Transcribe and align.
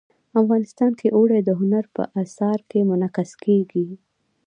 افغانستان 0.41 0.91
کې 0.99 1.07
اوړي 1.17 1.39
د 1.43 1.49
هنر 1.59 1.85
په 1.95 2.03
اثار 2.21 2.59
کې 2.69 2.79
منعکس 2.89 3.31
کېږي. 3.43 3.87